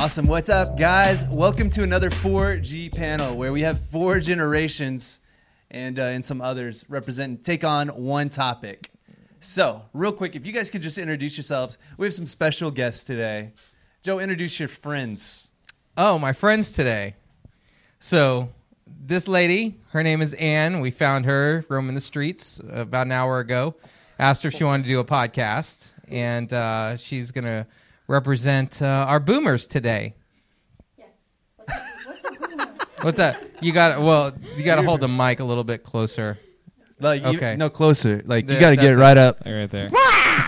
[0.00, 0.26] Awesome.
[0.26, 1.28] What's up, guys?
[1.28, 5.18] Welcome to another 4G panel where we have four generations
[5.70, 8.90] and, uh, and some others represent and take on one topic.
[9.42, 11.76] So, real quick, if you guys could just introduce yourselves.
[11.98, 13.52] We have some special guests today.
[14.02, 15.48] Joe, introduce your friends.
[15.98, 17.14] Oh, my friends today.
[17.98, 18.48] So,
[18.86, 20.80] this lady, her name is Anne.
[20.80, 23.74] We found her roaming the streets about an hour ago.
[24.18, 27.66] Asked her if she wanted to do a podcast, and uh, she's to
[28.10, 30.14] represent uh, our boomers today.
[33.02, 33.42] What's that?
[33.62, 34.32] You got well.
[34.56, 36.38] You got to hold the mic a little bit closer.
[36.98, 37.56] Like, you- Okay.
[37.56, 38.20] no, closer.
[38.26, 39.02] Like, you got to get that's it it.
[39.02, 39.42] right up.
[39.46, 39.88] right there.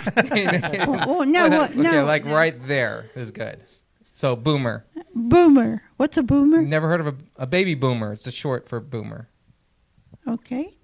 [0.05, 2.05] Oh no, what, okay, no.
[2.05, 3.63] like right there is good.
[4.11, 4.85] So boomer.
[5.15, 5.81] boomer.
[5.97, 6.61] What's a boomer?
[6.61, 8.13] Never heard of a, a baby boomer?
[8.13, 9.29] It's a short for boomer.
[10.27, 10.77] Okay.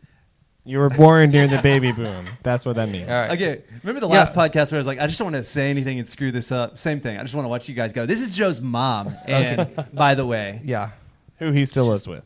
[0.69, 2.27] You were born during the baby boom.
[2.43, 3.09] That's what that means.
[3.09, 3.31] All right.
[3.31, 4.19] Okay, remember the Yeah.
[4.19, 6.31] last podcast where I was like, I just don't want to say anything and screw
[6.31, 6.77] this up.
[6.77, 7.17] Same thing.
[7.19, 8.05] I just want to watch you guys go.
[8.05, 9.13] This is Joe's mom.
[9.27, 10.91] And by the way, Yeah.
[11.39, 12.25] Who he still lives with.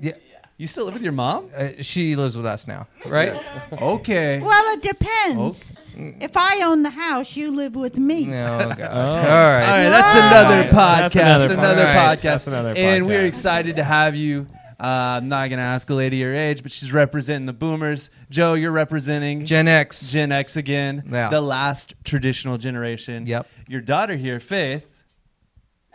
[0.00, 0.12] Yeah.
[0.56, 1.50] you still live with your mom?
[1.54, 3.34] Uh, she lives with us now, right?
[3.72, 4.40] Okay.
[4.40, 5.92] Well, it depends.
[5.98, 8.24] If I own the house, you live with me.
[8.26, 8.78] No, God.
[8.80, 8.84] Oh.
[8.84, 9.66] All All right.
[9.66, 11.12] right, that's another podcast.
[11.12, 12.22] that's another another, pod- podcast.
[12.22, 14.46] that's another And we're excited to have you.
[14.78, 14.84] Uh,
[15.22, 18.10] I'm not going to ask a lady your age, but she's representing the boomers.
[18.28, 20.12] Joe, you're representing Gen X.
[20.12, 21.30] Gen X again, Yeah.
[21.30, 23.26] the last traditional generation.
[23.26, 23.46] Yep.
[23.68, 25.02] Your daughter here, Faith,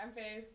[0.01, 0.45] I'm Faith.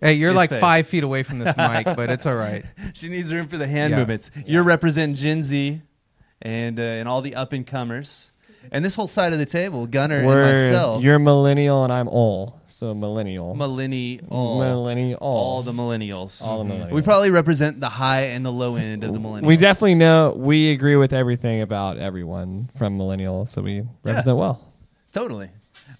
[0.00, 0.60] Hey, you're Yes, like Faye.
[0.60, 2.64] five feet away from this mic, but it's all right.
[2.94, 3.98] she needs room for the hand Yeah.
[3.98, 4.30] movements.
[4.46, 5.80] You're representing Gen Z
[6.42, 8.30] and, uh, and all the up and comers.
[8.72, 12.08] And this whole side of the table, Gunner We're, and myself, you're millennial and I'm
[12.08, 12.58] old.
[12.66, 13.54] So millennial.
[13.54, 14.58] millennial.
[14.58, 15.18] millennial.
[15.20, 16.42] all the millennials.
[16.44, 16.90] All the millennials.
[16.90, 19.46] We probably represent the high and the low end of the millennials.
[19.46, 24.60] We definitely know we agree with everything about everyone from millennials, so we represent well.
[25.12, 25.50] Totally.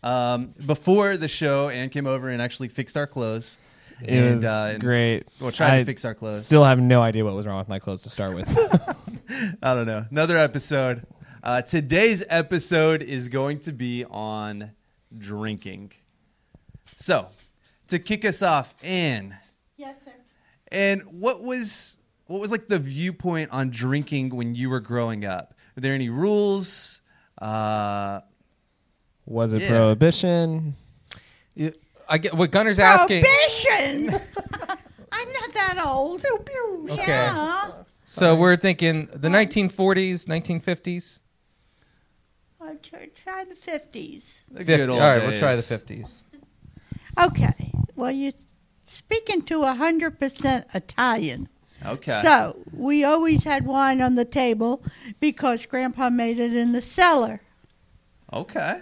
[0.02, 3.56] Um, before the show, Ann came over and actually fixed our clothes.
[4.02, 5.24] It And, was uh, and great.
[5.40, 6.42] We'll try I to fix our clothes.
[6.44, 8.48] Still have no idea what was wrong with my clothes to start with.
[9.62, 10.04] I don't know.
[10.10, 11.06] Another episode.
[11.44, 14.70] Uh, today's episode is going to be on
[15.18, 15.92] drinking.
[16.96, 17.28] So,
[17.88, 19.36] to kick us off, Ann,
[19.76, 20.12] Yes, sir.
[20.72, 25.52] and what was what was like the viewpoint on drinking when you were growing up?
[25.76, 27.02] Were there any rules?
[27.40, 28.20] Uh,
[29.26, 29.68] was it Yeah.
[29.68, 30.74] prohibition?
[31.54, 31.74] You-
[32.08, 33.22] I get what Gunner's asking.
[33.24, 34.08] Prohibition.
[35.12, 36.24] I'm not that old.
[36.90, 37.06] Okay.
[37.06, 37.70] Yeah.
[38.06, 41.20] So we're thinking the 1940s, 1950s.
[42.92, 44.42] I'll try, try the 50s.
[44.50, 44.64] the 50.
[44.64, 46.22] good All old right, we'll try the 50s.
[47.18, 47.72] Okay.
[47.96, 48.32] Well, you're
[48.86, 51.48] speaking to 100% Italian.
[51.84, 52.20] Okay.
[52.22, 54.82] So we always had wine on the table
[55.20, 57.40] because Grandpa made it in the cellar.
[58.32, 58.80] okay.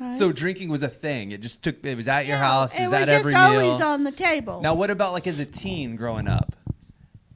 [0.00, 0.14] right?
[0.14, 1.30] So drinking was a thing.
[1.30, 1.84] It just took.
[1.84, 2.76] It was at your No, house.
[2.76, 3.88] It was, was at just every always meal.
[3.88, 4.60] on the table.
[4.60, 6.56] Now, what about like as a teen growing up?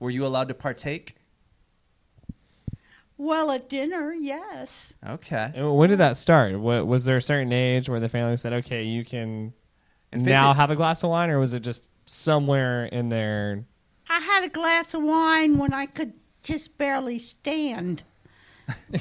[0.01, 1.15] Were you allowed to partake?
[3.23, 4.95] Well, at dinner, yes.
[5.07, 5.53] Okay.
[5.55, 6.59] And When did that start?
[6.59, 9.53] Wa- Was there a certain age where the family said, "Okay, you can
[10.11, 13.65] And now Faith- have a glass of wine," or was it just somewhere in there?
[14.09, 18.05] I had a glass of wine when I could just barely stand.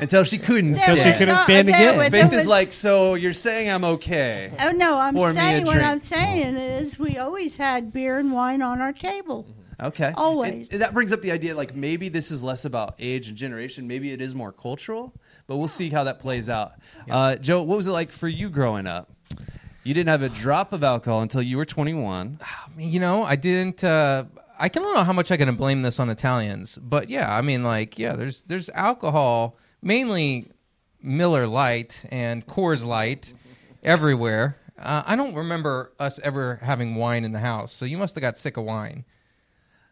[0.00, 0.70] Until she couldn't.
[0.76, 1.96] Until she couldn't stand there again.
[1.96, 4.52] was- Faith there is was- like, so you're saying I'm okay?
[4.60, 5.88] Oh no, I'm Pour saying what drink.
[5.88, 9.46] I'm saying is we always had beer and wine on our table.
[9.80, 10.12] Okay.
[10.16, 10.70] Always.
[10.70, 13.86] And that brings up the idea, like maybe this is less about age and generation.
[13.86, 15.12] Maybe it is more cultural,
[15.46, 16.72] but we'll see how that plays out.
[17.10, 19.12] Uh, Joe, what was it like for you growing up?
[19.84, 22.40] You didn't have a drop of alcohol until you were 21.
[22.78, 23.84] You know, I didn't.
[23.84, 24.24] Uh,
[24.58, 27.62] I don't know how much I can blame this on Italians, but yeah, I mean,
[27.62, 30.50] like, yeah, there's there's alcohol, mainly
[31.02, 33.32] Miller Lite and Coors Light,
[33.84, 34.56] everywhere.
[34.78, 38.22] Uh, I don't remember us ever having wine in the house, so you must have
[38.22, 39.04] got sick of wine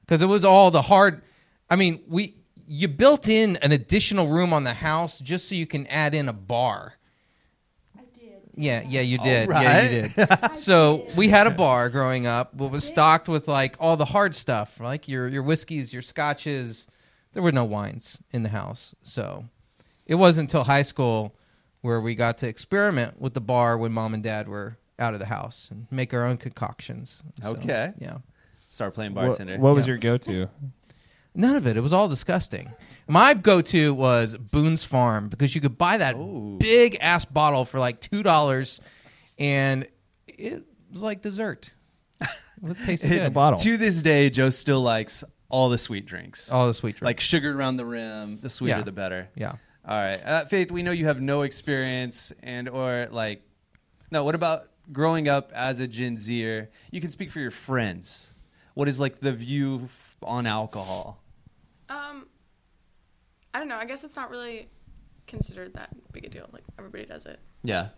[0.04, 1.22] because it was all the hard.
[1.70, 2.34] I mean, we
[2.66, 6.28] you built in an additional room on the house just so you can add in
[6.28, 6.94] a bar.
[8.56, 9.48] Yeah, yeah, you did.
[9.48, 10.54] Yeah, you oh, did.
[10.56, 12.54] so we had a bar growing up.
[12.54, 16.88] What was stocked with like all the hard stuff, like your your whiskeys, your scotches.
[17.32, 19.46] There were no wines in the house, so
[20.06, 21.34] it wasn't until high school
[21.80, 25.20] where we got to experiment with the bar when mom and dad were out of
[25.20, 27.22] the house and make our own concoctions.
[27.42, 27.92] So, Okay.
[27.98, 28.18] Yeah.
[28.74, 29.56] Start playing bartender.
[29.58, 29.90] what was Yeah.
[29.92, 30.48] your go-to?
[31.32, 31.76] None of it.
[31.76, 32.70] It was all disgusting.
[33.06, 36.56] My go-to was Boone's Farm because you could buy that Ooh.
[36.58, 38.80] big ass bottle for like two dollars,
[39.38, 39.86] and
[40.26, 41.70] it was like dessert.
[42.20, 43.34] It tasted It- The good.
[43.34, 43.58] bottle.
[43.60, 46.50] To this day, Joe still likes all the sweet drinks.
[46.50, 48.38] All the sweet drinks, like sugar around the rim.
[48.40, 48.82] The sweeter, Yeah.
[48.84, 49.28] the better.
[49.36, 49.52] Yeah.
[49.86, 50.72] All right, uh, Faith.
[50.72, 53.42] We know you have no experience, and or like,
[54.10, 54.24] no.
[54.24, 56.70] What about growing up as a Gen Zer?
[56.90, 58.30] You can speak for your friends.
[58.74, 61.20] What is like the view f- on alcohol?
[61.88, 62.26] Um,
[63.52, 63.76] I don't know.
[63.76, 64.68] I guess it's not really
[65.26, 66.48] considered that big a deal.
[66.52, 67.38] Like everybody does it.
[67.62, 67.88] Yeah,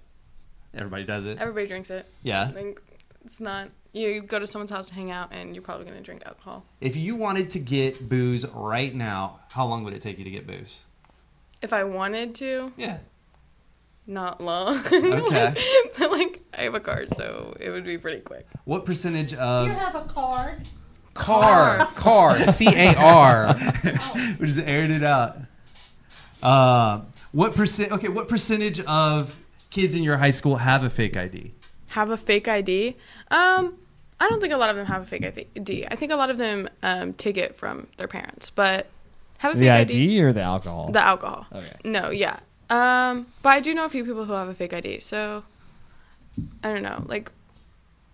[0.75, 1.39] everybody does it.
[1.39, 2.07] Everybody drinks it.
[2.23, 2.43] Yeah.
[2.43, 2.81] I think
[3.25, 3.69] it's not.
[3.93, 6.65] You go to someone's house to hang out, and you're probably gonna drink alcohol.
[6.81, 10.31] If you wanted to get booze right now, how long would it take you to
[10.31, 10.83] get booze?
[11.63, 12.99] If I wanted to, Yeah.
[14.07, 14.79] Not long.
[14.79, 15.55] Okay.
[16.01, 18.47] like, like, I have a car, so it would be pretty quick.
[18.65, 20.69] What percentage of You have a card.
[21.15, 23.55] Car, car, C A R.
[24.39, 25.39] we just aired it out.
[26.43, 27.01] Uh,
[27.33, 27.93] what percent?
[27.93, 31.53] Okay, what percentage of kids in your high school have a fake ID?
[31.89, 32.97] Have a fake ID.
[33.31, 33.77] Um,
[34.21, 35.87] I don't think a lot of them have a fake ID.
[35.91, 38.87] I think a lot of them um, take it from their parents, but
[39.39, 39.95] have a fake The ID.
[40.15, 40.91] ID or the alcohol?
[40.91, 41.47] The alcohol.
[41.53, 41.73] Okay.
[41.85, 42.41] No, yeah.
[42.69, 45.01] Um, but I do know a few people who have a fake ID.
[45.01, 45.45] So
[46.63, 47.31] I don't know, like,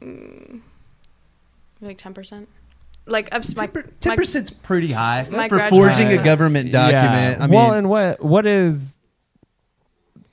[0.01, 0.61] mm,
[1.81, 2.49] like ten percent.
[3.07, 7.39] Like I've my Ten percent's pretty high my for graduate forging a government document.
[7.39, 7.45] Yeah.
[7.45, 8.97] I mean, well, and what what is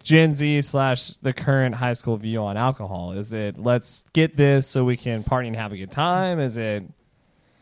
[0.04, 3.14] Gen Z slash the current high school view on alcohol?
[3.14, 6.40] Is it let's get this so we can party and have a good time?
[6.40, 6.84] Is it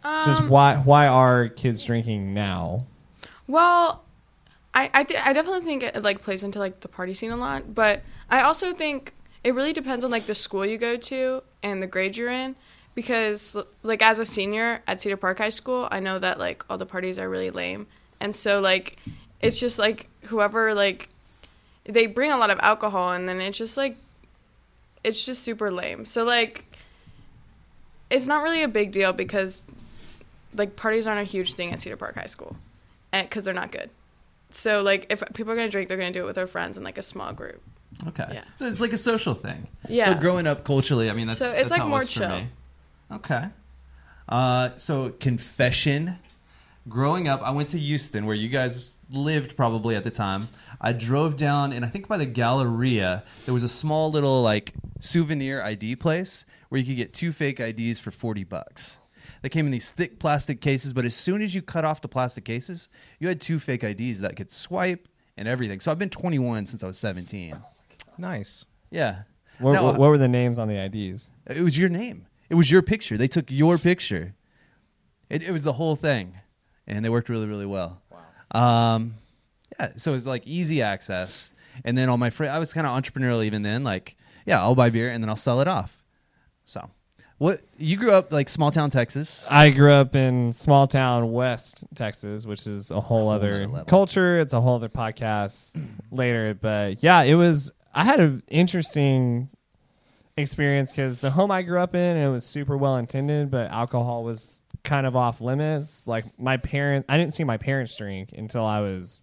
[0.04, 2.86] just Um, why why are kids drinking now?
[3.48, 4.04] Well,
[4.78, 7.38] I I, th- I definitely think it like plays into like the party scene a
[7.38, 9.14] lot, but I also think
[9.44, 12.56] it really depends on like the school you go to and the grade you're in.
[12.94, 16.78] Because like as a senior at Cedar Park High School, I know that like all
[16.78, 17.88] the parties are really lame,
[18.20, 18.98] and so like
[19.42, 21.10] it's just like whoever like
[21.86, 23.98] they bring a lot of alcohol, and then it's just like
[25.04, 26.06] it's just super lame.
[26.06, 26.66] So like
[28.10, 29.64] it's not really a big deal because
[30.56, 32.56] like parties aren't a huge thing at Cedar Park High School,
[33.14, 33.90] eh, because they're not good.
[34.50, 36.84] So like if people are gonna drink, they're gonna do it with their friends in
[36.84, 37.62] like a small group.
[38.08, 38.44] okay, Yeah.
[38.56, 39.68] so it's like a social thing.
[39.90, 40.14] Yeah.
[40.14, 42.30] So growing up culturally, I mean, that's So it's, that's like, it more for chill.
[42.30, 42.48] me.
[43.12, 43.46] Okay.
[44.30, 46.18] Uh, so confession.
[46.90, 50.48] Growing up, I went to Houston, where you guys lived probably at the time.
[50.80, 54.74] I drove down, and I think by the Galleria, there was a small little like
[55.02, 59.00] souvenir ID place where you could get two fake IDs for forty bucks.
[59.42, 62.08] They came in these thick plastic cases, but as soon as you cut off the
[62.08, 62.90] plastic cases,
[63.20, 65.08] you had two fake IDs that could swipe
[65.38, 65.80] and everything.
[65.80, 67.56] So I've been 21 since I was 17.
[68.18, 68.66] Nice.
[68.92, 69.24] Yeah.
[69.60, 71.30] What, Now, what, what were the names on the IDs?
[71.48, 72.28] it was your name.
[72.50, 73.18] It was your picture.
[73.18, 74.34] They took your picture.
[75.30, 76.34] It, it was the whole thing,
[76.86, 78.02] and they worked really, really well.
[78.54, 78.96] Wow.
[78.96, 79.16] Um,
[79.80, 79.90] yeah.
[79.98, 81.52] So it was like easy access,
[81.84, 82.52] and then all my friends.
[82.52, 83.84] I was kind of entrepreneurial even then.
[83.84, 84.16] Like,
[84.46, 86.02] yeah, I'll buy beer and then I'll sell it off.
[86.64, 86.90] So,
[87.38, 89.46] what you grew up like small town Texas?
[89.50, 94.40] I grew up in small town West Texas, which is a whole, other other culture.
[94.40, 95.80] It's a whole other podcast
[96.12, 96.54] later.
[96.54, 97.72] But yeah, it was.
[97.94, 99.50] I had an interesting
[100.36, 104.24] experience because the home I grew up in, it was super well intended, but alcohol
[104.24, 106.08] was kind of off limits.
[106.08, 109.20] Like my parents, I didn't see my parents drink until I was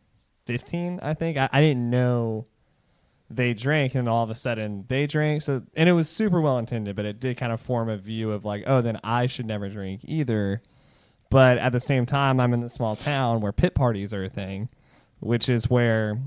[0.47, 1.39] 15, I think.
[1.39, 2.47] I, I didn't know
[3.31, 5.43] they drank and all of a sudden they drank.
[5.43, 8.31] So and it was super well intended but it did kind of form a view
[8.33, 10.63] of like oh then i should never drink either.
[11.31, 14.31] But at the same time i'm in the small town where pit parties are a
[14.31, 14.69] thing
[15.21, 16.19] which is where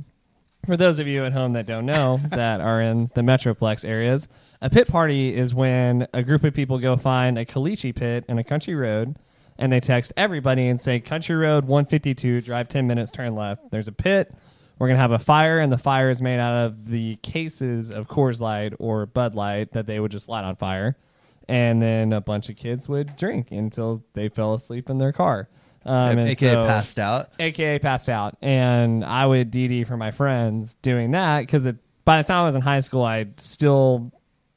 [0.65, 4.27] for those of you at home that don't know that are in the metroplex areas
[4.61, 8.37] a pit party is when a group of people go find a caliche pit in
[8.37, 9.15] a country road
[9.59, 13.69] and they text everybody and say country road 152 drive 10 minutes turn left.
[13.71, 14.33] There's a pit
[14.79, 18.07] we're gonna have a fire, and the fire is made out of the cases of
[18.07, 20.97] Coors Light or Bud Light that they would just light on fire,
[21.47, 25.49] and then a bunch of kids would drink until they fell asleep in their car.
[25.85, 27.29] Um, and AKA so- passed out.
[27.39, 31.65] aka passed out and i would dd for my friends doing that because
[32.03, 34.11] by the time i was in high school i still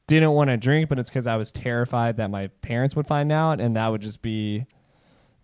[0.07, 3.31] didn't want to drink but it's because i was terrified that my parents would find
[3.31, 4.65] out and that would just be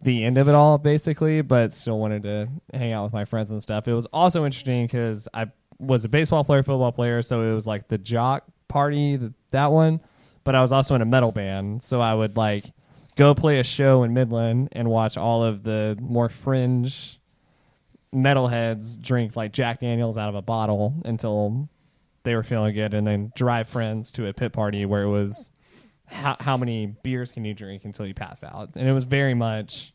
[0.01, 3.51] the end of it all basically but still wanted to hang out with my friends
[3.51, 3.87] and stuff.
[3.87, 5.47] It was also interesting because i
[5.79, 9.71] was a baseball player football player so it was like the jock party th- that
[9.71, 9.99] one
[10.43, 12.65] but i was also in a metal band so i would like
[13.15, 17.19] go play a show in midland and watch all of the more fringe
[18.11, 21.69] metalheads drink like jack daniels out of a bottle until
[22.27, 25.49] they were feeling good, and then drive friends to a pit party where it was
[26.07, 29.33] how how many beers can you drink until you pass out, and it was very
[29.33, 29.93] much.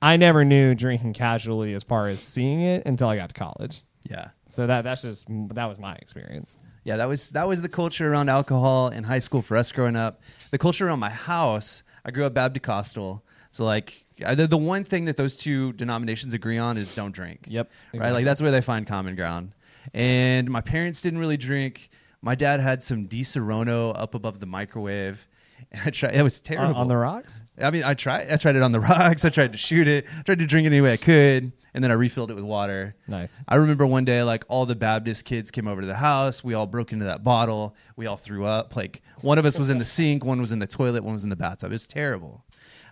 [0.00, 3.84] I never knew drinking casually as far as seeing it until I got to college.
[4.08, 4.30] Yeah.
[4.48, 6.58] So that that's just that was my experience.
[6.84, 9.96] Yeah, that was that was the culture around alcohol in high school for us growing
[9.96, 10.20] up.
[10.50, 13.22] The culture around my house, I grew up Baptist Costal.
[13.52, 17.44] So like the, the one thing that those two denominations agree on is don't drink.
[17.46, 18.10] Yep, Right?
[18.10, 19.52] Like that's where they find common ground.
[19.94, 21.90] And my parents didn't really drink.
[22.22, 25.28] My dad had some Disaronno up above the microwave.
[25.86, 26.74] I tried it was On, terrible.
[26.80, 27.44] on the rocks.
[27.60, 28.30] I mean, I tried.
[28.30, 29.24] I tried it on the rocks.
[29.24, 30.06] I tried to shoot it.
[30.18, 32.44] I tried to drink it any way I could, and then I refilled it with
[32.44, 32.94] water.
[33.08, 33.40] Nice.
[33.48, 36.44] I remember one day, like all the Baptist kids came over to the house.
[36.44, 37.74] We all broke into that bottle.
[37.96, 38.76] We all threw up.
[38.76, 41.24] Like one of us was in the sink, one was in the toilet, one was
[41.24, 41.70] in the bathtub.
[41.70, 42.44] It was terrible.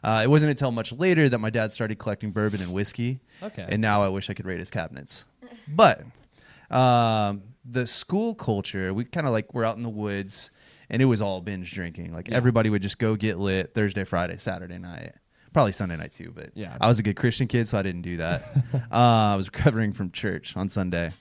[0.02, 3.20] Uh, it wasn't until much later that my dad started collecting bourbon and whiskey.
[3.42, 3.66] Okay.
[3.68, 5.26] And now I wish I could raid his cabinets.
[5.68, 6.04] But
[6.70, 10.50] um, the school culture, we kind of like we're out in the woods,
[10.90, 12.12] and it was all binge drinking.
[12.12, 15.14] Like everybody would just go get lit Thursday, Friday, Saturday night,
[15.52, 16.32] probably Sunday night too.
[16.34, 16.76] But Yeah.
[16.80, 18.42] I was a good Christian kid, so I didn't do that.
[18.74, 21.12] uh, I was recovering from church on Sunday.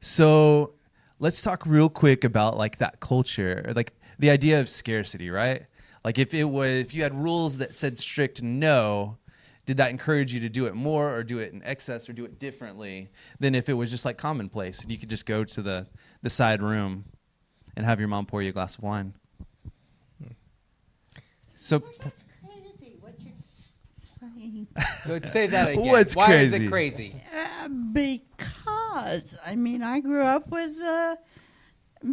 [0.00, 0.72] So
[1.18, 5.66] let's talk real quick about like that culture, like the idea of scarcity, right?
[6.04, 9.16] Like if it was if you had rules that said strict no,
[9.66, 12.24] did that encourage you to do it more or do it in excess or do
[12.24, 13.08] it differently
[13.40, 15.86] than if it was just like commonplace and you could just go to the
[16.22, 17.04] the side room
[17.78, 19.14] and have your mom pour you a glass of wine?
[21.54, 22.96] So That's crazy.
[23.00, 23.32] What you're
[24.36, 24.66] saying.
[25.06, 25.86] Go- Say that again.
[25.86, 26.64] What's Why is crazy?
[26.66, 27.14] it crazy?
[27.34, 31.16] Uh, because I mean, I grew up with uh,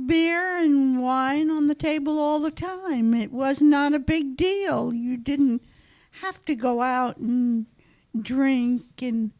[0.07, 3.13] beer and wine on the table all the time.
[3.13, 4.93] It was not a big deal.
[4.93, 5.61] You didn't
[6.21, 7.65] have to go out and
[8.19, 9.31] drink and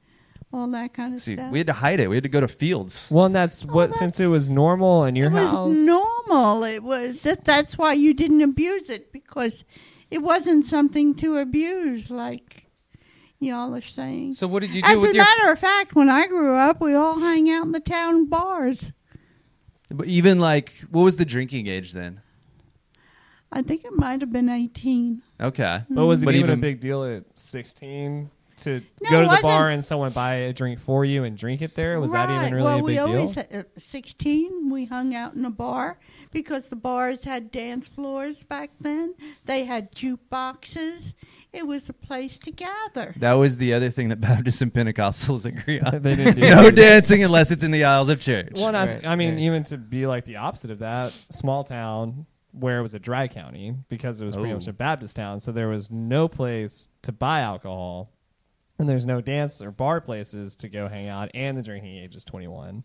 [0.55, 1.51] all that kind of see, stuff.
[1.51, 2.07] we had to hide it.
[2.09, 3.09] We had to go to fields.
[3.11, 5.75] Well, and that's what that's- since it was normal in your it was house.
[5.77, 6.63] normal.
[6.63, 7.43] It was that.
[7.45, 9.63] That's why you didn't abuse it because
[10.09, 12.67] it wasn't something to abuse, like
[13.39, 14.33] y'all are saying.
[14.33, 15.23] So what did you do As with a your?
[15.23, 18.91] matter of fact, when I grew up, we all hang out in the town bars.
[19.93, 22.21] But even like what was the drinking age then?
[23.51, 25.21] I think it might have been 18.
[25.39, 25.81] Okay.
[25.89, 29.27] But was it But even, even- a big deal at 16 to No, go to
[29.35, 31.99] the bar and someone buy a drink for you and drink it there?
[31.99, 33.43] Was that even really well, a we big always deal?
[33.51, 35.97] Had, at 16, we hung out in a bar
[36.31, 39.15] because the bars had dance floors back then.
[39.45, 41.13] They had jukeboxes.
[41.53, 43.13] It was a place to gather.
[43.17, 46.01] That was the other thing that Baptists and Pentecostals agree on.
[46.01, 46.75] They didn't do no that.
[46.75, 48.53] dancing unless it's in the aisles of church.
[48.55, 49.39] Well, and I, I mean, right.
[49.43, 53.27] even to be like the opposite of that, small town where it was a dry
[53.27, 54.55] county because it was pretty Oh.
[54.55, 58.11] much a Baptist town, so there was no place to buy alcohol,
[58.79, 62.15] and there's no dance or bar places to go hang out, and the drinking age
[62.15, 62.83] is 21.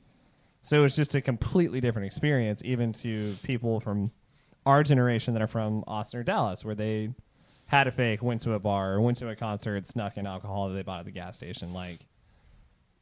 [0.62, 4.12] So it's just a completely different experience, even to people from
[4.66, 7.10] our generation that are from Austin or Dallas, where they
[7.66, 10.68] had a fake, went to a bar, or went to a concert, snuck in alcohol
[10.68, 11.72] that they bought at the gas station.
[11.72, 11.98] Like,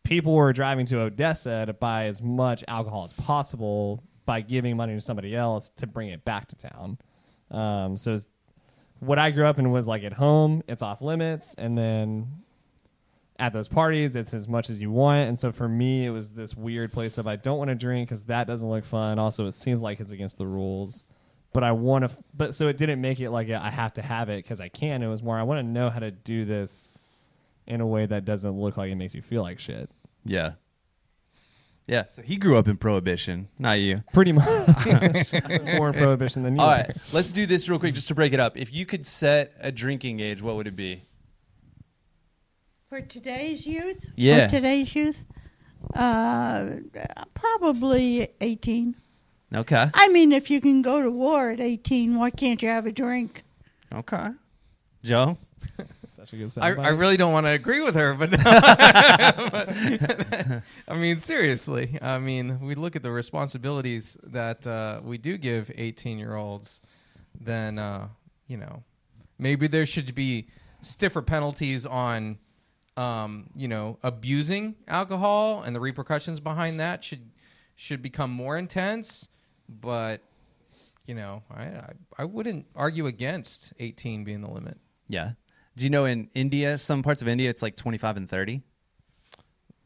[0.05, 4.95] people were driving to Odessa to buy as much alcohol as possible by giving money
[4.95, 6.99] to somebody else to bring it back to town.
[7.51, 8.17] Um, so
[9.01, 12.29] what I grew up in was like at home, it's off limits, and then
[13.39, 15.29] at those parties, it's as much as you want.
[15.29, 18.09] And so for me, it was this weird place of I don't want to drink
[18.09, 19.19] because that doesn't look fun.
[19.19, 21.05] Also, it seems like it's against the rules.
[21.53, 23.95] But I want to, f- but so it didn't make it like a, I have
[23.95, 25.03] to have it because I can.
[25.03, 26.99] It was more I want to know how to do this
[27.67, 29.89] in a way that doesn't look like it makes you feel like shit.
[30.25, 30.53] yeah.
[31.87, 32.05] Yeah.
[32.09, 34.03] So he grew up in Prohibition, not you.
[34.13, 34.47] Pretty much.
[34.47, 36.61] I was more in prohibition than you.
[36.61, 36.95] All right.
[37.15, 38.59] Let's do this real quick just to break it up.
[38.59, 41.01] If you could set a drinking age, what would it be?
[42.89, 44.07] For today's youth?
[44.17, 44.47] Yeah.
[44.47, 45.25] For today's youth?
[45.95, 46.77] Uh,
[47.35, 48.95] probably 18.
[49.55, 49.91] Okay.
[49.95, 52.93] I mean, if you can go to war at 18, why can't you have a
[52.93, 53.45] drink?
[53.93, 54.29] Okay.
[55.03, 55.39] Joe?
[56.09, 56.69] Such a good I.
[56.73, 58.39] I really don't want to agree with her, but, but-
[60.89, 61.99] I mean, seriously.
[62.03, 66.81] I mean, we look at the responsibilities that uh, we do give 18 year olds,
[67.41, 68.09] then, uh,
[68.47, 68.83] you know,
[69.39, 70.49] maybe there should be
[70.83, 72.39] stiffer penalties on,
[72.99, 77.31] um, you know, abusing alcohol and the repercussions behind that should
[77.77, 79.29] should become more intense.
[79.69, 80.23] But,
[81.07, 84.79] you know, I, I, I wouldn't argue against 18 being the limit.
[85.09, 85.33] Yeah.
[85.77, 88.63] Do you know in India, some parts of India, it's like 25 and 30?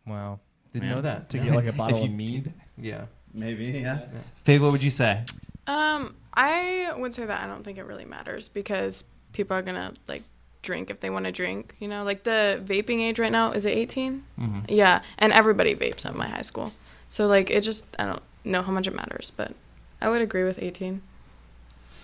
[0.07, 0.41] Wow.
[0.73, 0.95] Didn't Yeah.
[0.95, 1.29] know that.
[1.31, 2.53] to get like a bottle you- of mead.
[2.79, 3.07] Yeah.
[3.35, 4.01] Maybe, yeah.
[4.45, 5.25] Faith, what would you say?
[5.67, 9.95] Um, I would say that I don't think it really matters because people are gonna
[10.09, 10.23] like
[10.63, 11.75] drink if they want to drink.
[11.81, 14.25] You know, like the vaping age right now is it 18?
[14.39, 14.59] Mm-hmm.
[14.69, 16.73] Yeah, and everybody vapes at my high school.
[17.09, 19.33] So like it just I don't know how much it matters.
[19.37, 19.55] But
[20.01, 21.03] I would agree with 18.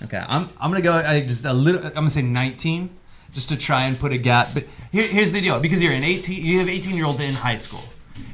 [0.04, 1.84] Okay, I'm I'm gonna go I just a little.
[1.84, 2.90] I'm gonna say 19,
[3.32, 4.50] just to try and put a gap.
[4.54, 7.34] But here, here's the deal: because you're an 18, you have 18 year olds in
[7.34, 7.82] high school,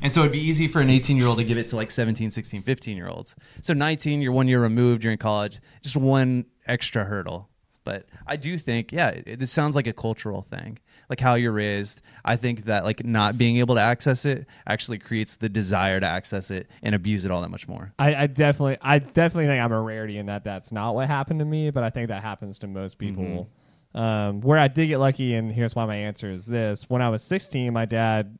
[0.02, 1.90] and so it'd be easy for an 18 year old to give it to like
[1.90, 3.34] 17, 16, 15 year olds.
[3.62, 7.48] So 19, you're one year removed, you're in college, just one extra hurdle.
[7.84, 10.78] But I do think, yeah, it, it sounds like a cultural thing,
[11.10, 12.00] like how you're raised.
[12.24, 16.06] I think that like not being able to access it actually creates the desire to
[16.06, 17.92] access it and abuse it all that much more.
[17.98, 21.40] I, I definitely, I definitely think I'm a rarity in that that's not what happened
[21.40, 23.50] to me, but I think that happens to most people.
[23.94, 27.10] Um, where I did get lucky, and here's why my answer is this: When I
[27.10, 28.36] was 16, my dad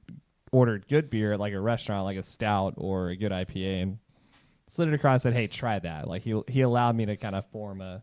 [0.51, 3.99] ordered good beer at like a restaurant, like a stout or a good IPA, and
[4.67, 5.25] slid it across.
[5.25, 8.03] And said, "Hey, try that." Like he he allowed me to kind of form a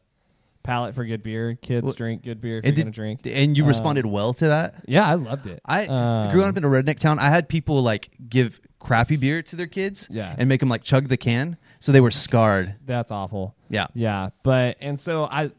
[0.64, 1.56] palate for good beer.
[1.56, 3.22] Kids Well, drink good beer if you're did- gonna drink.
[3.26, 4.76] and you Um, responded well to that.
[4.88, 5.60] Yeah, I loved it.
[5.66, 7.20] I Um, grew up in a redneck town.
[7.20, 10.36] I had people like give crappy beer to their kids, Yeah.
[10.38, 12.76] and make them like chug the can, so they were scarred.
[12.86, 13.56] That's awful.
[13.70, 15.52] Yeah, Yeah, but and so I,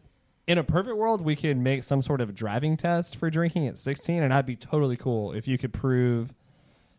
[0.48, 3.78] in a perfect world, we could make some sort of driving test for drinking at
[3.78, 6.32] 16, and I'd be totally cool if you could prove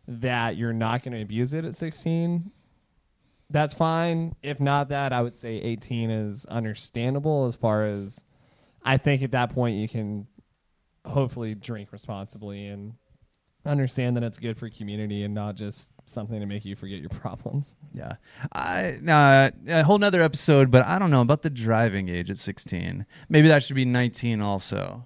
[0.08, 2.50] that you're not going to abuse it at 16.
[3.54, 4.34] That's fine.
[4.42, 8.24] If not that, I would say 18 is understandable as far as
[8.82, 10.26] I think at that point you can
[11.06, 12.94] hopefully drink responsibly and
[13.64, 17.10] understand that it's good for community and not just something to make you forget your
[17.10, 17.76] problems.
[17.92, 18.14] yeah.
[18.52, 22.38] I nah, a whole nother episode, but I don't know about the driving age at
[22.38, 23.06] sixteen.
[23.28, 25.04] Maybe that should be nineteen also.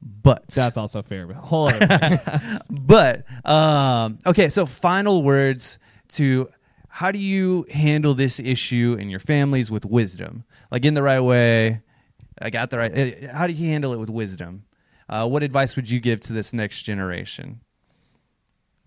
[0.00, 1.26] But That's also fair.
[1.26, 2.30] But whole other
[2.70, 4.48] but um, okay.
[4.48, 5.78] So final words
[6.08, 6.48] to
[6.96, 11.20] how do you handle this issue in your families with wisdom, like in the right
[11.20, 11.82] way?
[12.40, 12.90] I got the right.
[12.94, 14.64] eh, How do you handle it with wisdom?
[15.06, 17.60] Uh, what advice would you give to this next generation?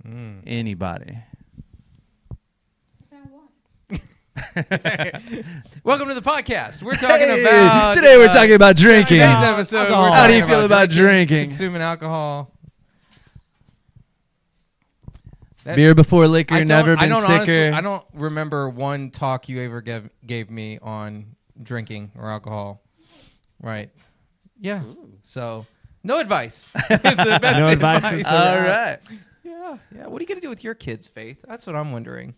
[0.04, 1.20] Anybody?
[5.84, 6.82] Welcome to the podcast.
[6.82, 9.20] We're talking Hey, about today we're uh, talking about drinking.
[9.20, 9.90] Today's episode.
[9.94, 11.50] How do you talking feel about drinking?
[11.50, 12.52] Consuming alcohol.
[15.70, 17.34] That- Beer before liquor, I don't- never I been don't sicker.
[17.34, 22.82] honestly- I don't remember one talk you ever gave, gave me on drinking or alcohol.
[23.62, 23.92] Right.
[24.60, 24.82] Yeah.
[25.22, 25.68] So,
[26.04, 26.72] no advice.
[26.90, 28.98] is the best No advice is the- All right.
[29.44, 29.78] Yeah.
[29.96, 30.08] Yeah.
[30.08, 31.38] What are you going to do with your kids, Faith?
[31.48, 32.34] That's what I'm wondering.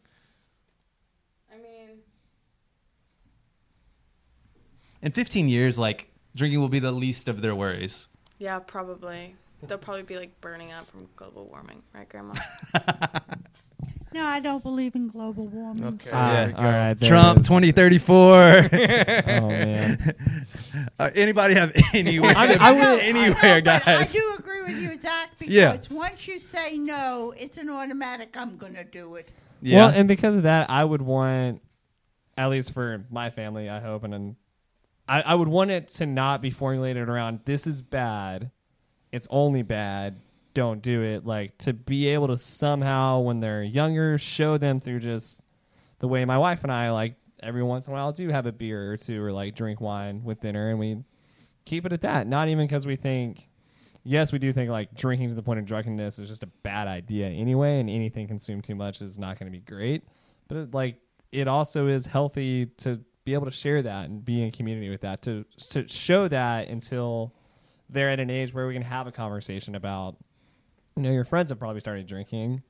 [1.53, 1.99] I mean,
[5.01, 8.07] In 15 years, like drinking will be the least of their worries.
[8.39, 9.35] yeah, probably.
[9.67, 12.33] They'll probably be like burning up from global warming, right, Grandma?
[14.13, 15.85] No, I don't believe in global warming.
[15.85, 16.09] Okay.
[16.09, 16.53] so- Ah, Yeah.
[16.57, 17.47] all right, there Trump it is.
[17.47, 18.69] 2034.
[19.41, 20.15] Oh man,
[20.99, 24.81] Uh, anybody have any wisdom I would- anywhere, I know, but I do agree with
[24.81, 25.77] you, Zach, because Yeah.
[25.89, 29.31] once you say no, it's an automatic, I'm going to do it.
[29.61, 29.77] Yeah.
[29.85, 31.61] Well, and because of that, I would want,
[32.37, 34.35] at least for my family, I hope, and then
[35.07, 38.51] I, I would want it to not be formulated around this is bad,
[39.11, 40.19] it's only bad,
[40.53, 41.25] don't do it.
[41.25, 45.41] Like to be able to somehow, when they're younger, show them through just
[45.99, 48.51] the way my wife and I like every once in a while do have a
[48.51, 51.03] beer or two or like drink wine with dinner, and we
[51.65, 52.27] keep it at that.
[52.27, 53.47] Not even because we think.
[54.03, 56.87] Yes, we do think like drinking to the point of drunkenness is just a bad
[56.87, 60.03] idea anyway, and anything consumed too much is not going to be great.
[60.47, 60.97] But it, like,
[61.31, 65.01] it also is healthy to be able to share that and be in community with
[65.01, 67.35] that to to show that until
[67.91, 70.15] they're at an age where we can have a conversation about,
[70.95, 72.63] you know, your friends have probably started drinking.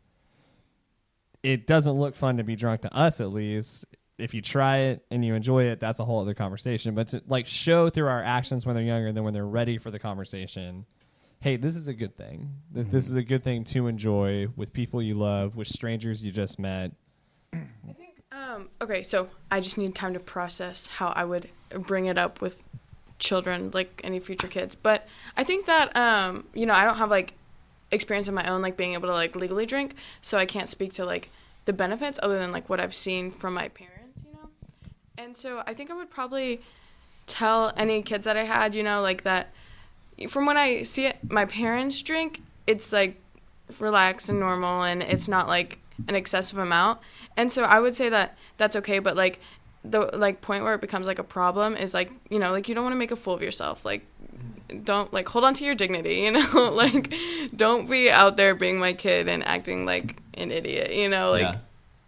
[1.44, 3.86] It doesn't look fun to be drunk to us, at least.
[4.18, 6.94] If you try it and you enjoy it, that's a whole other conversation.
[6.94, 9.78] But to like show through our actions when they're younger, and then when they're ready
[9.80, 10.86] for the conversation,
[11.40, 12.54] hey, this is a good thing.
[12.74, 16.32] Th- This is a good thing to enjoy with people you love, with strangers you
[16.32, 16.92] just met.
[17.54, 17.58] I
[17.98, 18.22] think.
[18.32, 22.42] Um, okay, so I just need time to process how I would bring it up
[22.42, 22.64] with
[23.22, 24.76] children, like any future kids.
[24.76, 25.08] But
[25.38, 27.34] I think that um, you know I don't have like
[27.92, 30.92] experience of my own, like being able to like legally drink, so I can't speak
[30.94, 31.30] to like
[31.66, 34.50] the benefits other than like what I've seen from my parents, you know.
[35.18, 36.62] And so I think I would probably
[37.28, 39.54] tell any kids that I had, you know, like that.
[40.28, 43.18] From when I see it, my parents drink, it's like
[43.80, 47.00] relaxed and normal and it's not like an excessive amount
[47.38, 49.40] and so i would say that that's okay but like
[49.84, 52.76] the like point where it becomes like a problem is like you know like you
[52.76, 54.06] don't want to make a fool of yourself like
[54.84, 56.76] don't like hold on to your dignity you know mm-hmm.
[56.76, 57.14] like
[57.56, 61.42] don't be out there being my kid and acting like an idiot you know like
[61.44, 61.56] Yeah.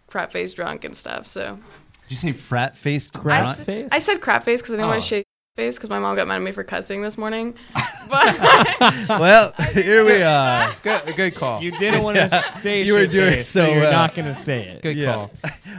[0.06, 1.58] crap face drunk and stuff so
[2.02, 3.88] Did you say frat faced Crap s- face?
[3.92, 4.90] I said crap face because i didn't Oh.
[4.90, 5.26] want to shake
[5.56, 7.54] face because my mom got mad at me for cussing this morning.
[8.06, 8.38] But
[9.08, 10.70] well, here we are.
[10.82, 11.62] Good, good call.
[11.62, 14.68] You didn't want to say You were doing face, so you're not going to say
[14.68, 14.82] it.
[14.82, 15.14] good Yeah.
[15.14, 15.30] call.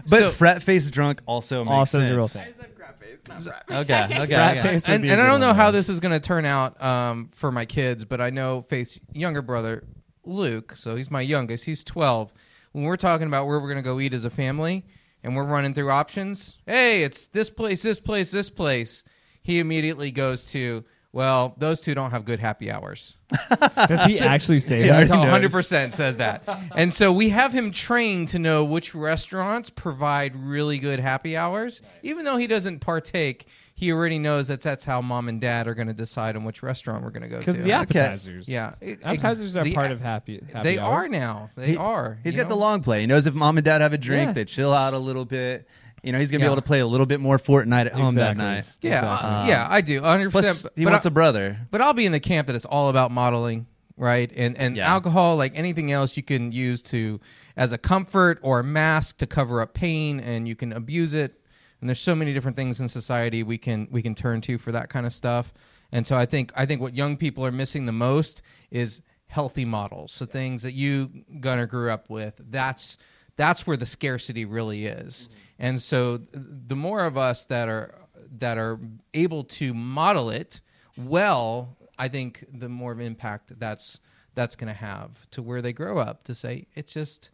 [0.10, 2.42] But So- frat face drunk also makes Also is a real thing.
[2.42, 4.26] I said crap face, not frat Okay, okay.
[4.34, 4.68] Frat okay.
[4.70, 7.30] face and, and I don't know one, how this is going to turn out um,
[7.32, 9.84] for my kids, but I know Faith's younger brother,
[10.26, 11.64] Luke, so he's my youngest.
[11.64, 12.34] He's 12.
[12.72, 14.84] When we're talking about where we're going to go eat as a family
[15.24, 19.04] and we're running through options, hey, it's this place, this place, this place,
[19.46, 23.16] he immediately goes to, well, those two don't have good happy hours.
[23.88, 25.10] Does he actually say Yeah, that?
[25.52, 26.44] 100% says that.
[26.76, 31.82] And so we have him trained to know which restaurants provide really good happy hours.
[32.04, 35.74] Even though he doesn't partake, he already knows that that's how mom and dad are
[35.76, 37.46] going to decide on which restaurant we're going to go to.
[37.46, 38.50] Because the appetizers.
[38.50, 38.74] yeah.
[38.82, 40.42] it- Appetizers ex- are the part a- of happy.
[40.52, 40.94] happy They hour.
[41.04, 41.50] are now.
[41.56, 42.18] They He- are.
[42.24, 43.02] He's you got the long play.
[43.02, 44.34] He knows if mom and dad have a drink, Yeah.
[44.34, 45.68] they chill out a little bit.
[46.06, 46.50] You know, he's gonna Yeah.
[46.50, 48.46] be able to play a little bit more Fortnite at home that Exactly.
[48.46, 48.66] night.
[48.82, 49.30] Yeah, Exactly.
[49.30, 50.02] uh, yeah, I do.
[50.02, 50.32] 100%.
[50.32, 51.58] Plus, he but wants I- a brother.
[51.72, 53.66] But I'll be in the camp that it's all about modeling,
[53.98, 54.32] right?
[54.36, 54.88] And and Yeah.
[54.92, 57.20] alcohol, like anything else, you can use to
[57.58, 61.40] as a comfort or a mask to cover up pain, and you can abuse it.
[61.82, 64.72] And there's so many different things in society we can we can turn to for
[64.72, 65.54] that kind of stuff.
[65.92, 69.66] And so I think I think what young people are missing the most is healthy
[69.66, 70.12] models.
[70.12, 72.40] So things that you Gunner grew up with.
[72.50, 72.98] That's
[73.36, 75.30] that's where the scarcity really is.
[75.30, 75.40] Mm-hmm.
[75.60, 77.96] And so the more of us that are
[78.38, 78.80] that are
[79.14, 80.62] able to model it
[80.98, 84.00] well, I think the more of impact that's
[84.34, 87.32] that's going to have to where they grow up to say it's just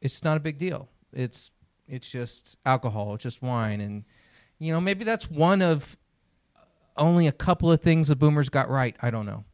[0.00, 0.88] it's not a big deal.
[1.12, 1.50] It's
[1.88, 4.04] it's just alcohol, it's just wine and
[4.58, 5.96] you know, maybe that's one of
[6.96, 8.94] only a couple of things the boomers got right.
[9.02, 9.44] I don't know.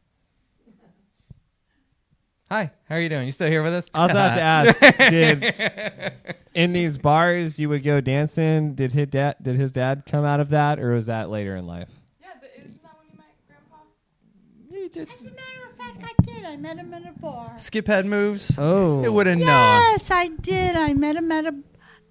[2.51, 3.27] Hi, how are you doing?
[3.27, 3.87] You still here with us?
[3.93, 6.13] I also have to ask: Did
[6.55, 8.73] in these bars you would go dancing?
[8.73, 9.35] Did his dad?
[9.41, 11.89] Did his dad come out of that, or was that later in life?
[12.19, 15.13] Yeah, but isn't that when you met Grandpa?
[15.13, 16.45] As a matter of fact, I did.
[16.45, 17.53] I met him in a bar.
[17.57, 18.57] Skip had moves.
[18.57, 19.45] Oh, It would have known.
[19.47, 20.75] Yes, I did.
[20.75, 21.55] I met him at a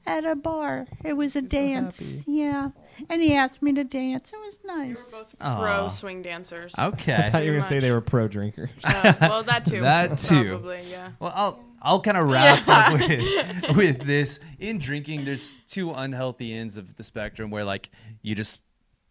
[0.06, 0.86] at a bar.
[1.04, 1.98] It was a dance.
[1.98, 2.22] happy.
[2.28, 2.70] yeah,
[3.08, 4.32] and he asked me to dance.
[4.32, 4.96] It was They nice.
[4.96, 5.60] were both Aw.
[5.60, 6.74] pro swing dancers.
[6.78, 7.12] Okay.
[7.14, 7.30] I Okay.
[7.30, 8.70] thought you were gonna say they were pro drinkers.
[8.84, 9.80] Uh, well, that too.
[9.82, 10.48] That too.
[10.50, 11.10] Probably, yeah.
[11.20, 14.40] Well, I'll I'll kind of wrap up with with this.
[14.58, 17.90] In drinking, there's two unhealthy ends of the spectrum where like
[18.22, 18.62] you just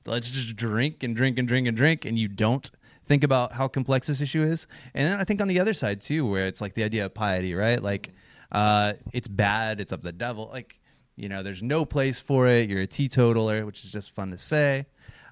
[0.05, 2.69] let's just drink and drink and drink and drink, and you don't
[3.05, 4.67] think about how complex this issue is.
[4.93, 7.13] And then I think on the other side too, where it's like the idea of
[7.13, 7.81] piety, right?
[7.81, 8.09] Like
[8.51, 10.49] uh, it's bad, it's of the devil.
[10.51, 10.79] Like
[11.17, 12.69] you know, there's no place for it.
[12.69, 14.85] You're a teetotaler, which is just fun to say.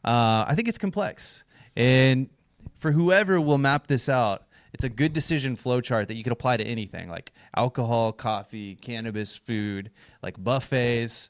[0.03, 1.45] Uh, I think it's complex,
[1.75, 2.29] and
[2.75, 4.43] for whoever will map this out,
[4.73, 8.75] it's a good decision flow chart that you could apply to anything like alcohol, coffee,
[8.75, 9.89] cannabis, food,
[10.21, 11.29] like buffets.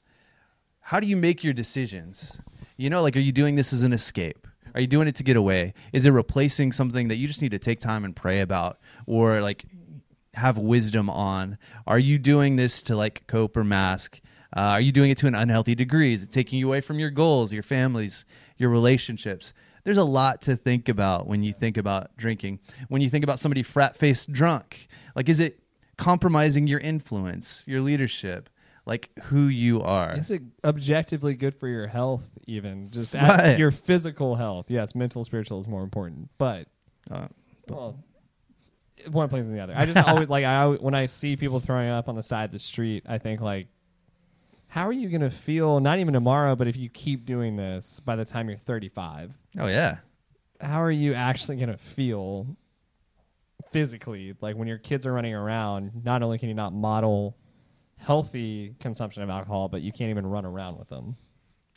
[0.80, 2.42] How do you make your decisions?
[2.78, 4.48] You know, like, are you doing this as an escape?
[4.74, 5.74] Are you doing it to get away?
[5.94, 9.42] Is it replacing something that you just need to take time and pray about or
[9.42, 9.66] like
[10.34, 11.58] have wisdom on?
[11.88, 14.20] Are you doing this to like cope or mask?
[14.56, 16.14] Uh, are you doing it to an unhealthy degree?
[16.14, 18.26] Is it taking you away from your goals, your families,
[18.58, 19.54] your relationships?
[19.84, 22.60] There's a lot to think about when you think about drinking.
[22.88, 25.60] When you think about somebody frat faced drunk, like, is it
[25.98, 28.50] compromising your influence, your leadership,
[28.86, 30.16] like who you are?
[30.16, 32.30] Is it objectively good for your health?
[32.48, 33.60] Even just Right.
[33.60, 34.72] your physical health.
[34.72, 36.68] Yes, mental, spiritual is more important, but
[37.12, 37.28] Uh,
[37.68, 37.98] well,
[39.12, 39.74] one plays in the other.
[39.76, 42.46] I just always like I always, when I see people throwing up on the side
[42.46, 43.68] of the street, I think like,
[44.76, 45.80] how are you gonna feel?
[45.80, 49.68] Not even tomorrow, but if you keep doing this by the time you're 35, oh,
[49.68, 50.00] yeah.
[50.60, 52.46] how are you actually gonna feel
[53.72, 54.36] physically?
[54.42, 57.38] Like when your kids are running around, not only can you not model
[57.96, 61.16] healthy consumption of alcohol, but you can't even run around with them.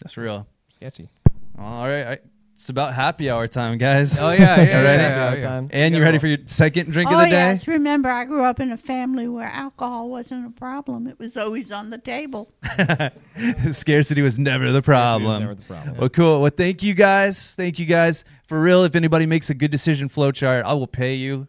[0.02, 0.48] That's real.
[0.66, 1.08] Sketchy.
[1.56, 2.04] All right.
[2.04, 2.18] I,
[2.58, 4.20] it's about happy hour time, guys.
[4.20, 5.02] Oh yeah, yeah, yeah, ready?
[5.04, 5.42] yeah, All yeah.
[5.42, 5.70] time.
[5.70, 7.30] And you ready for your second drink oh of the day?
[7.30, 11.06] yes, remember I grew up in a family where alcohol wasn't a problem.
[11.06, 12.50] It was always on the table.
[13.70, 15.38] Scarcity was never the problem.
[15.40, 15.96] never the problem.
[15.98, 16.42] Well, cool.
[16.42, 17.54] Well, thank you guys.
[17.54, 18.24] Thank you guys.
[18.48, 21.46] For real, if anybody makes a good decision flowchart, I will pay you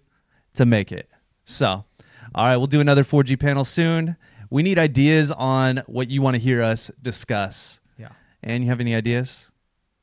[0.53, 1.09] to make it.
[1.43, 1.85] So, all
[2.35, 4.15] right, we'll do another 4G panel soon.
[4.51, 7.79] We need ideas on what you want to hear us discuss.
[7.97, 8.09] Yeah.
[8.43, 9.47] And you have any ideas?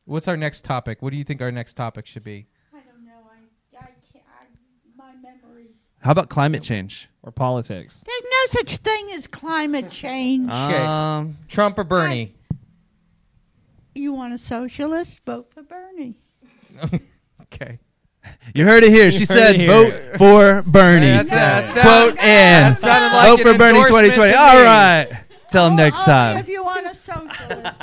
[0.06, 1.02] What's our next topic?
[1.02, 2.46] What do you think our next topic should be?
[2.72, 3.12] I don't know.
[3.28, 4.24] I, I can't.
[4.40, 4.44] I,
[4.96, 5.70] my memory.
[6.00, 7.08] How about climate change?
[7.22, 8.04] Or politics.
[8.06, 10.48] There's no such thing as climate change.
[10.48, 10.84] Okay.
[10.84, 12.34] Um, Trump or Bernie?
[13.96, 15.24] you want a socialist?
[15.26, 16.14] Vote for Bernie.
[17.42, 17.78] Okay.
[18.56, 19.12] you heard it here.
[19.12, 19.68] She heard said, here.
[19.68, 21.80] "Vote for Bernie." That's- that sound-
[22.16, 24.32] Quote and like vote an for Bernie endorsement 2020.
[24.32, 25.18] to All me.
[25.48, 26.38] Till Oh, next time.
[26.38, 27.76] If you want a socialist.